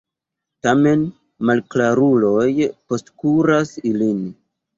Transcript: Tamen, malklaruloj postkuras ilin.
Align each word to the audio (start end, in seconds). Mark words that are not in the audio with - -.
Tamen, 0.67 1.03
malklaruloj 1.49 2.47
postkuras 2.93 3.77
ilin. 3.93 4.27